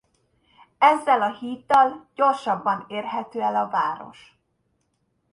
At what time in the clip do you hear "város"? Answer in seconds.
3.69-4.37